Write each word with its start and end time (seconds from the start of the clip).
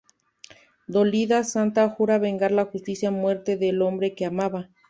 Dolida, 0.87 1.43
Santa 1.43 1.87
jura 1.87 2.17
vengar 2.17 2.51
la 2.51 2.67
injusta 2.73 3.11
muerte 3.11 3.55
del 3.55 3.83
hombre 3.83 4.15
que 4.15 4.25
amaba. 4.25 4.71